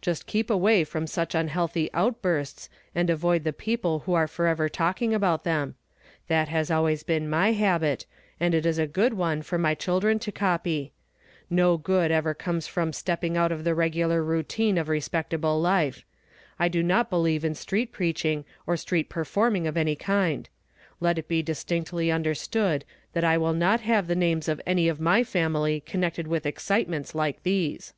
[0.00, 4.28] Just keep away from such unhealthy out bui sfcs, and avoid the people who are
[4.28, 5.74] forever talk ing about them.
[6.28, 8.06] That has always been my habit,
[8.38, 10.92] and it is a good one for my cliiklren to copy.
[11.50, 16.04] No good ever comes from stepping out of the regular routine of respectable life.
[16.60, 20.48] I do not believe in street preaching, or street performing of any kind.
[21.00, 25.00] Let it be distinctly understood that I will not have the na.nes of any of
[25.00, 27.94] my family connected witli excitements like these."